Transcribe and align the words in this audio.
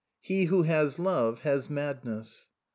'He 0.19 0.45
who 0.45 0.63
has 0.63 0.97
love 0.97 1.41
has 1.41 1.69
madness.' 1.69 2.49